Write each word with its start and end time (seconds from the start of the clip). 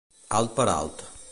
Alt 0.37 0.55
per 0.55 0.65
alt. 0.73 1.07